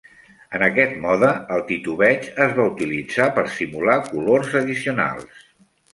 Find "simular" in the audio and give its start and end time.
3.59-3.99